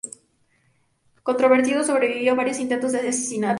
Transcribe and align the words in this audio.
Controvertido, 1.21 1.83
sobrevivió 1.83 2.31
a 2.31 2.35
varios 2.35 2.59
intentos 2.59 2.91
de 2.91 3.01
asesinato. 3.01 3.49